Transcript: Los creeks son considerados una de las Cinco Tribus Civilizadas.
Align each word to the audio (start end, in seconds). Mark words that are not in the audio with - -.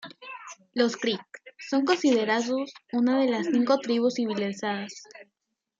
Los 0.73 0.97
creeks 0.97 1.43
son 1.59 1.85
considerados 1.85 2.73
una 2.91 3.19
de 3.19 3.27
las 3.29 3.45
Cinco 3.45 3.77
Tribus 3.77 4.15
Civilizadas. 4.15 5.03